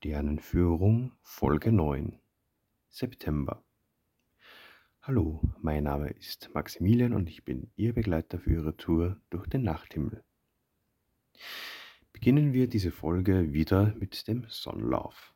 Sternenführung 0.00 1.10
Folge 1.22 1.72
9 1.72 2.20
September 2.88 3.64
Hallo, 5.02 5.42
mein 5.60 5.82
Name 5.82 6.10
ist 6.10 6.50
Maximilian 6.54 7.12
und 7.12 7.28
ich 7.28 7.44
bin 7.44 7.72
Ihr 7.74 7.94
Begleiter 7.94 8.38
für 8.38 8.52
Ihre 8.52 8.76
Tour 8.76 9.20
durch 9.28 9.48
den 9.48 9.64
Nachthimmel. 9.64 10.22
Beginnen 12.12 12.52
wir 12.52 12.68
diese 12.68 12.92
Folge 12.92 13.52
wieder 13.52 13.92
mit 13.96 14.28
dem 14.28 14.46
Sonnenlauf. 14.48 15.34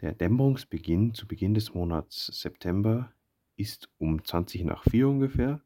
Der 0.00 0.12
Dämmerungsbeginn 0.12 1.14
zu 1.14 1.28
Beginn 1.28 1.54
des 1.54 1.74
Monats 1.74 2.26
September 2.26 3.12
ist 3.54 3.88
um 3.98 4.24
20 4.24 4.64
nach 4.64 4.82
4 4.82 5.06
ungefähr. 5.06 5.62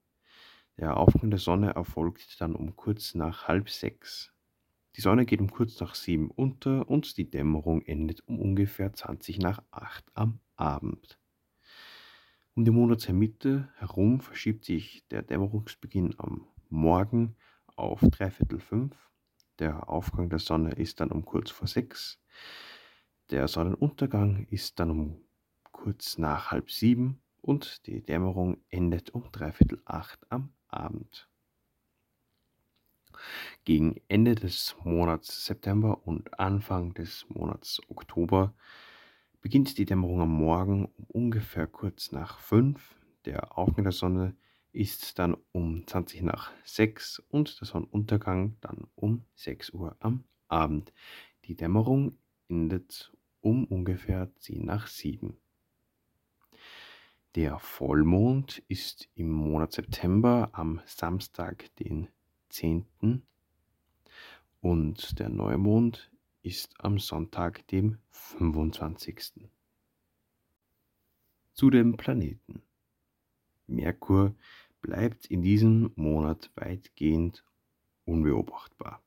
Der 0.76 0.98
Aufgang 0.98 1.30
der 1.30 1.40
Sonne 1.40 1.70
erfolgt 1.70 2.38
dann 2.42 2.54
um 2.54 2.76
kurz 2.76 3.14
nach 3.14 3.48
halb 3.48 3.70
sechs 3.70 4.30
die 4.96 5.00
Sonne 5.00 5.24
geht 5.24 5.40
um 5.40 5.50
kurz 5.50 5.78
nach 5.80 5.94
sieben 5.94 6.30
unter 6.30 6.88
und 6.88 7.16
die 7.16 7.30
Dämmerung 7.30 7.82
endet 7.82 8.26
um 8.26 8.40
ungefähr 8.40 8.92
20 8.92 9.38
nach 9.38 9.62
acht 9.70 10.04
am 10.14 10.40
Abend. 10.56 11.18
Um 12.54 12.64
die 12.64 12.72
Monatsmitte 12.72 13.68
herum 13.76 14.20
verschiebt 14.20 14.64
sich 14.64 15.06
der 15.08 15.22
Dämmerungsbeginn 15.22 16.14
am 16.18 16.46
Morgen 16.68 17.36
auf 17.76 18.00
dreiviertel 18.00 18.58
fünf. 18.58 18.96
Der 19.60 19.88
Aufgang 19.88 20.28
der 20.28 20.40
Sonne 20.40 20.72
ist 20.72 21.00
dann 21.00 21.10
um 21.10 21.24
kurz 21.24 21.50
vor 21.50 21.68
sechs. 21.68 22.20
Der 23.30 23.46
Sonnenuntergang 23.46 24.46
ist 24.50 24.80
dann 24.80 24.90
um 24.90 25.24
kurz 25.70 26.18
nach 26.18 26.50
halb 26.50 26.70
sieben 26.70 27.22
und 27.40 27.86
die 27.86 28.02
Dämmerung 28.02 28.58
endet 28.68 29.10
um 29.10 29.30
dreiviertel 29.30 29.80
acht 29.84 30.20
am 30.30 30.52
Abend. 30.68 31.29
Gegen 33.64 34.00
Ende 34.08 34.34
des 34.34 34.76
Monats 34.84 35.44
September 35.46 36.06
und 36.06 36.38
Anfang 36.38 36.94
des 36.94 37.26
Monats 37.28 37.80
Oktober 37.88 38.54
beginnt 39.40 39.78
die 39.78 39.84
Dämmerung 39.84 40.20
am 40.20 40.32
Morgen 40.32 40.86
um 40.96 41.04
ungefähr 41.08 41.66
kurz 41.66 42.12
nach 42.12 42.38
5. 42.38 42.96
Der 43.24 43.56
Aufgang 43.56 43.84
der 43.84 43.92
Sonne 43.92 44.34
ist 44.72 45.18
dann 45.18 45.36
um 45.52 45.86
20 45.86 46.22
nach 46.22 46.52
6 46.64 47.20
und 47.28 47.60
der 47.60 47.66
Sonnenuntergang 47.66 48.56
dann 48.60 48.86
um 48.94 49.24
6 49.34 49.70
Uhr 49.70 49.96
am 50.00 50.24
Abend. 50.48 50.92
Die 51.44 51.56
Dämmerung 51.56 52.16
endet 52.48 53.12
um 53.40 53.64
ungefähr 53.64 54.34
10 54.36 54.64
nach 54.64 54.86
7. 54.86 55.36
Der 57.36 57.58
Vollmond 57.58 58.62
ist 58.68 59.08
im 59.14 59.30
Monat 59.30 59.72
September 59.72 60.50
am 60.52 60.80
Samstag, 60.84 61.74
den 61.76 62.08
10. 62.50 62.84
und 64.60 65.18
der 65.18 65.28
Neumond 65.28 66.10
ist 66.42 66.74
am 66.78 66.98
Sonntag, 66.98 67.66
dem 67.68 67.98
25. 68.10 69.48
Zu 71.52 71.70
den 71.70 71.96
Planeten. 71.96 72.62
Merkur 73.66 74.34
bleibt 74.80 75.26
in 75.26 75.42
diesem 75.42 75.92
Monat 75.94 76.50
weitgehend 76.56 77.44
unbeobachtbar. 78.04 79.00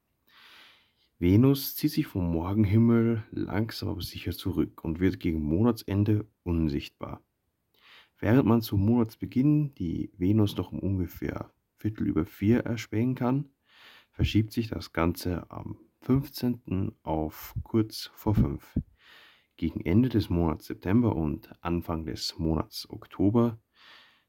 Venus 1.19 1.75
zieht 1.75 1.91
sich 1.91 2.08
vom 2.08 2.31
Morgenhimmel 2.31 3.23
langsam 3.31 3.89
aber 3.89 4.02
sicher 4.02 4.31
zurück 4.31 4.83
und 4.83 4.99
wird 4.99 5.19
gegen 5.19 5.41
Monatsende 5.41 6.25
unsichtbar. 6.44 7.21
Während 8.19 8.45
man 8.45 8.61
zum 8.61 8.86
Monatsbeginn 8.86 9.75
die 9.75 10.11
Venus 10.17 10.55
noch 10.55 10.71
um 10.71 10.80
ungefähr 10.80 11.52
Viertel 11.84 12.08
über 12.08 12.26
vier 12.26 12.62
erspähen 12.62 13.14
kann, 13.14 13.50
verschiebt 14.14 14.53
sich 14.53 14.70
das 14.70 14.94
Ganze 14.94 15.52
am 15.52 15.78
15. 16.00 16.94
auf 17.03 17.56
kurz 17.64 18.09
vor 18.16 18.36
fünf. 18.36 18.80
Gegen 19.58 19.81
Ende 19.81 20.08
des 20.08 20.30
Monats 20.30 20.67
September 20.67 21.14
und 21.14 21.54
Anfang 21.61 22.06
des 22.06 22.39
Monats 22.39 22.89
Oktober 22.89 23.59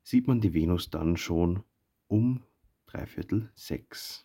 sieht 0.02 0.26
man 0.26 0.40
die 0.40 0.52
Venus 0.52 0.90
dann 0.90 1.16
schon 1.16 1.62
um 2.08 2.42
dreiviertel 2.86 3.52
sechs. 3.54 4.24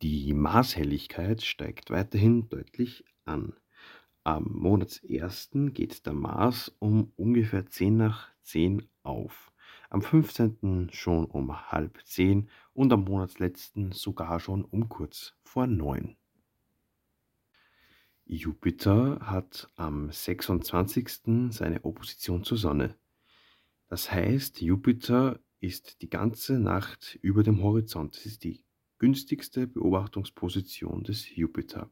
Die 0.00 0.32
Marshelligkeit 0.32 1.42
steigt 1.42 1.90
weiterhin 1.90 2.48
deutlich 2.48 3.04
an. 3.26 3.52
Am 4.24 4.44
Monatsersten 4.50 5.74
geht 5.74 6.06
der 6.06 6.14
Mars 6.14 6.74
um 6.78 7.12
ungefähr 7.16 7.66
10 7.66 7.98
nach 7.98 8.30
10 8.44 8.88
auf 9.02 9.52
am 9.90 10.02
15. 10.02 10.88
schon 10.92 11.26
um 11.26 11.70
halb 11.70 12.00
zehn 12.06 12.48
und 12.72 12.92
am 12.92 13.04
Monatsletzten 13.04 13.92
sogar 13.92 14.40
schon 14.40 14.64
um 14.64 14.88
kurz 14.88 15.34
vor 15.42 15.66
neun. 15.66 16.16
Jupiter 18.24 19.18
hat 19.20 19.68
am 19.74 20.12
26. 20.12 21.50
seine 21.50 21.84
Opposition 21.84 22.44
zur 22.44 22.56
Sonne. 22.56 22.96
Das 23.88 24.12
heißt, 24.12 24.60
Jupiter 24.60 25.40
ist 25.58 26.00
die 26.00 26.08
ganze 26.08 26.60
Nacht 26.60 27.18
über 27.22 27.42
dem 27.42 27.60
Horizont. 27.60 28.16
Das 28.16 28.26
ist 28.26 28.44
die 28.44 28.64
günstigste 28.98 29.66
Beobachtungsposition 29.66 31.02
des 31.02 31.34
Jupiter. 31.34 31.90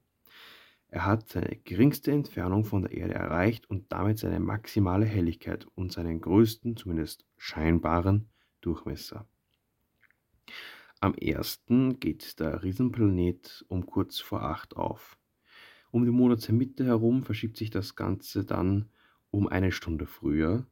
Er 0.90 1.04
hat 1.04 1.28
seine 1.28 1.56
geringste 1.64 2.12
Entfernung 2.12 2.64
von 2.64 2.82
der 2.82 2.92
Erde 2.92 3.14
erreicht 3.14 3.68
und 3.68 3.92
damit 3.92 4.18
seine 4.18 4.40
maximale 4.40 5.04
Helligkeit 5.04 5.66
und 5.74 5.92
seinen 5.92 6.20
größten, 6.20 6.76
zumindest 6.76 7.26
scheinbaren, 7.36 8.30
Durchmesser. 8.60 9.26
Am 11.00 11.14
1. 11.20 11.60
geht 12.00 12.40
der 12.40 12.62
Riesenplanet 12.62 13.64
um 13.68 13.86
kurz 13.86 14.18
vor 14.18 14.42
8 14.42 14.76
auf. 14.76 15.16
Um 15.90 16.04
die 16.04 16.10
Monatsmitte 16.10 16.84
herum 16.84 17.22
verschiebt 17.22 17.56
sich 17.56 17.70
das 17.70 17.94
Ganze 17.94 18.44
dann 18.44 18.88
um 19.30 19.46
eine 19.46 19.72
Stunde 19.72 20.06
früher 20.06 20.66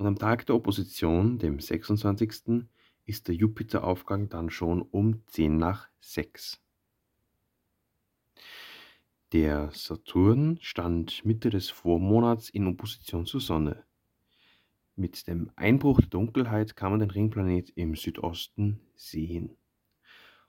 und 0.00 0.06
am 0.06 0.16
Tag 0.16 0.46
der 0.46 0.56
Opposition, 0.56 1.38
dem 1.38 1.60
26., 1.60 2.64
ist 3.04 3.28
der 3.28 3.34
Jupiteraufgang 3.34 4.30
dann 4.30 4.48
schon 4.48 4.80
um 4.80 5.26
10 5.26 5.58
nach 5.58 5.88
6. 6.00 6.58
Der 9.32 9.70
Saturn 9.72 10.58
stand 10.60 11.24
Mitte 11.24 11.50
des 11.50 11.70
Vormonats 11.70 12.50
in 12.50 12.66
Opposition 12.66 13.26
zur 13.26 13.40
Sonne. 13.40 13.84
Mit 14.96 15.28
dem 15.28 15.52
Einbruch 15.54 16.00
der 16.00 16.08
Dunkelheit 16.08 16.74
kann 16.74 16.90
man 16.90 16.98
den 16.98 17.12
Ringplanet 17.12 17.70
im 17.76 17.94
Südosten 17.94 18.80
sehen. 18.96 19.56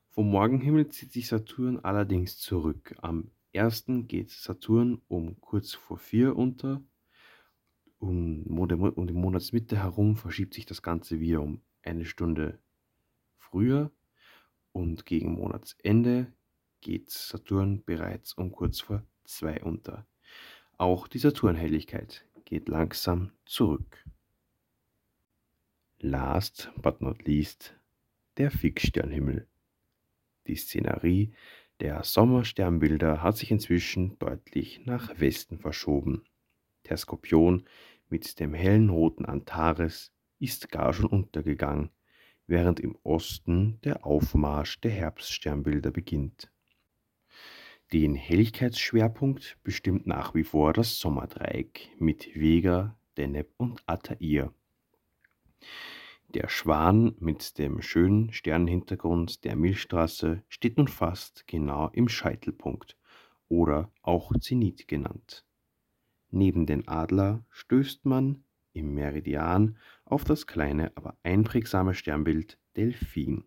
Vom 0.07 0.31
Morgenhimmel 0.31 0.89
zieht 0.89 1.11
sich 1.11 1.27
Saturn 1.27 1.77
allerdings 1.77 2.39
zurück. 2.39 2.95
Am 3.03 3.29
1. 3.55 3.85
geht 4.07 4.31
Saturn 4.31 4.99
um 5.07 5.39
kurz 5.41 5.75
vor 5.75 5.99
4 5.99 6.35
unter. 6.35 6.81
Um, 7.99 8.47
um 8.47 9.05
die 9.05 9.13
Monatsmitte 9.13 9.77
herum 9.77 10.15
verschiebt 10.15 10.55
sich 10.55 10.65
das 10.65 10.81
Ganze 10.81 11.19
wieder 11.19 11.43
um 11.43 11.61
eine 11.83 12.05
Stunde 12.05 12.57
früher 13.37 13.91
und 14.71 15.05
gegen 15.05 15.33
Monatsende 15.33 16.33
geht 16.81 17.09
Saturn 17.09 17.83
bereits 17.85 18.33
um 18.33 18.51
kurz 18.51 18.81
vor 18.81 19.03
zwei 19.23 19.61
unter. 19.61 20.05
Auch 20.77 21.07
die 21.07 21.19
Saturnhelligkeit 21.19 22.25
geht 22.45 22.67
langsam 22.67 23.31
zurück. 23.45 24.03
Last 25.99 26.71
but 26.81 27.01
not 27.01 27.25
least 27.25 27.75
der 28.37 28.49
Fixsternhimmel. 28.49 29.47
Die 30.47 30.55
Szenerie 30.55 31.33
der 31.79 32.03
Sommersternbilder 32.03 33.23
hat 33.23 33.37
sich 33.37 33.51
inzwischen 33.51 34.17
deutlich 34.19 34.85
nach 34.85 35.19
Westen 35.19 35.57
verschoben. 35.57 36.23
Der 36.89 36.97
Skorpion 36.97 37.65
mit 38.09 38.39
dem 38.39 38.53
hellen 38.53 38.89
roten 38.89 39.25
Antares 39.25 40.11
ist 40.39 40.69
gar 40.69 40.93
schon 40.93 41.05
untergegangen, 41.05 41.89
während 42.47 42.79
im 42.79 42.97
Osten 43.03 43.79
der 43.83 44.05
Aufmarsch 44.05 44.79
der 44.81 44.91
Herbststernbilder 44.91 45.91
beginnt. 45.91 46.50
Den 47.93 48.15
Helligkeitsschwerpunkt 48.15 49.57
bestimmt 49.65 50.07
nach 50.07 50.33
wie 50.33 50.45
vor 50.45 50.71
das 50.71 50.97
Sommerdreieck 50.97 51.89
mit 51.99 52.33
Vega, 52.33 52.97
Deneb 53.17 53.49
und 53.57 53.83
Altair. 53.85 54.53
Der 56.29 56.47
Schwan 56.47 57.15
mit 57.19 57.57
dem 57.57 57.81
schönen 57.81 58.31
Sternenhintergrund 58.31 59.43
der 59.43 59.57
Milchstraße 59.57 60.41
steht 60.47 60.77
nun 60.77 60.87
fast 60.87 61.45
genau 61.47 61.89
im 61.89 62.07
Scheitelpunkt 62.07 62.95
oder 63.49 63.91
auch 64.03 64.31
Zenit 64.39 64.87
genannt. 64.87 65.43
Neben 66.29 66.65
den 66.65 66.87
Adler 66.87 67.43
stößt 67.49 68.05
man 68.05 68.45
im 68.71 68.93
Meridian 68.93 69.77
auf 70.05 70.23
das 70.23 70.47
kleine, 70.47 70.93
aber 70.95 71.17
einprägsame 71.23 71.93
Sternbild 71.93 72.57
Delphin. 72.77 73.43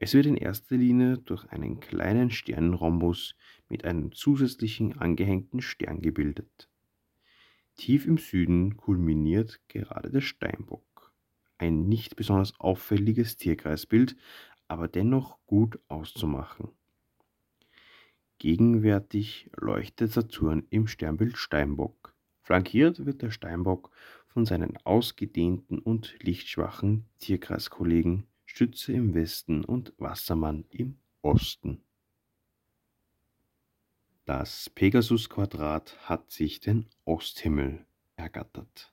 Es 0.00 0.14
wird 0.14 0.26
in 0.26 0.36
erster 0.36 0.76
Linie 0.76 1.18
durch 1.18 1.44
einen 1.46 1.80
kleinen 1.80 2.30
Sternenrhombus 2.30 3.34
mit 3.68 3.84
einem 3.84 4.12
zusätzlichen 4.12 4.96
angehängten 4.96 5.60
Stern 5.60 6.00
gebildet. 6.00 6.68
Tief 7.74 8.06
im 8.06 8.16
Süden 8.16 8.76
kulminiert 8.76 9.60
gerade 9.66 10.10
der 10.10 10.20
Steinbock, 10.20 11.12
ein 11.58 11.88
nicht 11.88 12.14
besonders 12.14 12.58
auffälliges 12.60 13.38
Tierkreisbild, 13.38 14.16
aber 14.68 14.86
dennoch 14.86 15.44
gut 15.46 15.80
auszumachen. 15.88 16.68
Gegenwärtig 18.38 19.50
leuchtet 19.56 20.12
Saturn 20.12 20.64
im 20.70 20.86
Sternbild 20.86 21.36
Steinbock. 21.36 22.14
Flankiert 22.42 23.04
wird 23.04 23.22
der 23.22 23.32
Steinbock 23.32 23.90
von 24.28 24.46
seinen 24.46 24.76
ausgedehnten 24.84 25.80
und 25.80 26.14
lichtschwachen 26.22 27.04
Tierkreiskollegen 27.18 28.28
Stütze 28.58 28.92
im 28.92 29.14
Westen 29.14 29.64
und 29.64 29.94
Wassermann 29.98 30.64
im 30.70 30.98
Osten. 31.22 31.80
Das 34.24 34.68
Pegasus-Quadrat 34.70 35.96
hat 36.08 36.32
sich 36.32 36.58
den 36.58 36.86
Osthimmel 37.04 37.86
ergattert. 38.16 38.92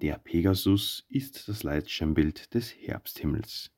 Der 0.00 0.16
Pegasus 0.16 1.04
ist 1.10 1.50
das 1.50 1.64
Leitsternbild 1.64 2.54
des 2.54 2.74
Herbsthimmels. 2.74 3.70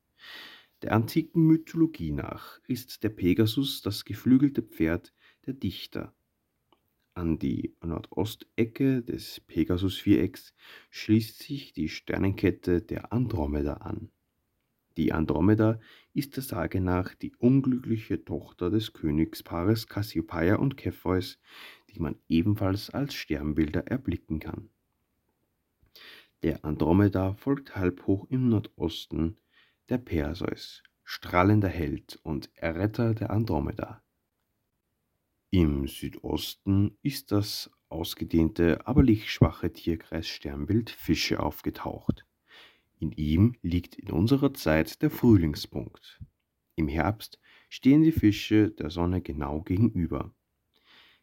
Der 0.82 0.93
antiken 0.93 1.44
Mythologie 1.44 2.12
nach 2.12 2.61
ist 2.69 3.02
der 3.02 3.08
Pegasus 3.08 3.82
das 3.82 4.05
geflügelte 4.05 4.62
Pferd 4.62 5.12
der 5.44 5.55
Dichter. 5.55 6.14
An 7.14 7.41
die 7.41 7.75
Nordostecke 7.82 9.02
des 9.02 9.41
Pegasusvierecks 9.41 10.55
schließt 10.91 11.43
sich 11.43 11.73
die 11.73 11.88
Sternenkette 11.88 12.81
der 12.81 13.12
Andromeda 13.12 13.79
an. 13.79 14.12
Die 14.96 15.12
Andromeda 15.12 15.81
ist 16.12 16.37
der 16.37 16.44
Sage 16.44 16.81
nach 16.81 17.14
die 17.14 17.35
unglückliche 17.37 18.25
Tochter 18.25 18.70
des 18.70 18.93
Königspaares 18.93 19.88
Cassiopeia 19.88 20.56
und 20.56 20.81
Cepheus, 20.81 21.38
die 21.91 21.99
man 21.99 22.17
ebenfalls 22.29 22.91
als 22.91 23.14
Sternbilder 23.14 23.88
erblicken 23.88 24.38
kann. 24.38 24.70
Der 26.43 26.64
Andromeda 26.64 27.35
folgt 27.35 27.75
halbhoch 27.75 28.26
im 28.31 28.49
Nordosten 28.49 29.38
der 29.88 29.99
Perseus, 29.99 30.82
strahlender 31.02 31.69
Held 31.69 32.20
und 32.23 32.50
Erretter 32.55 33.14
der 33.14 33.31
Andromeda. 33.31 34.02
Im 35.50 35.87
Südosten 35.87 36.99
ist 37.02 37.32
das 37.32 37.70
ausgedehnte, 37.88 38.87
aber 38.87 39.02
lichtschwache 39.02 39.73
Tierkreis-Sternbild 39.73 40.91
Fische 40.91 41.41
aufgetaucht. 41.41 42.26
In 43.00 43.12
ihm 43.12 43.55
liegt 43.62 43.96
in 43.96 44.11
unserer 44.11 44.55
Zeit 44.55 45.02
der 45.02 45.11
Frühlingspunkt. 45.11 46.20
Im 46.76 46.88
Herbst 46.88 47.38
stehen 47.69 48.02
die 48.02 48.12
Fische 48.12 48.70
der 48.70 48.91
Sonne 48.91 49.20
genau 49.20 49.62
gegenüber. 49.62 50.35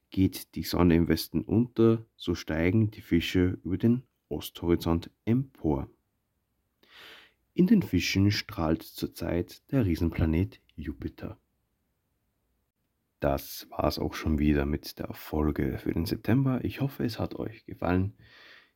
Geht 0.10 0.56
die 0.56 0.64
Sonne 0.64 0.96
im 0.96 1.08
Westen 1.08 1.42
unter, 1.42 2.06
so 2.16 2.36
steigen 2.36 2.92
die 2.92 3.02
Fische 3.02 3.60
über 3.64 3.78
den 3.78 4.04
Osthorizont 4.30 5.10
empor. 5.26 5.90
In 7.54 7.68
den 7.68 7.82
Fischen 7.82 8.32
strahlt 8.32 8.84
zurzeit 8.84 9.62
der 9.72 9.86
Riesenplanet 9.86 10.62
Jupiter. 10.76 11.38
Das 13.20 13.68
war's 13.70 14.00
auch 14.00 14.16
schon 14.16 14.40
wieder 14.40 14.66
mit 14.66 14.98
der 15.00 15.14
Folge 15.14 15.78
für 15.78 15.94
den 15.94 16.06
September. 16.06 16.64
Ich 16.64 16.82
hoffe, 16.82 17.04
es 17.04 17.20
hat 17.20 17.36
euch 17.36 17.66
gefallen. 17.66 18.14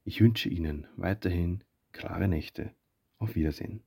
Ich 0.04 0.22
wünsche 0.22 0.50
Ihnen 0.50 0.88
weiterhin 0.98 1.64
klare 1.94 2.28
Nächte. 2.28 2.76
Auf 3.20 3.36
Wiedersehen. 3.36 3.84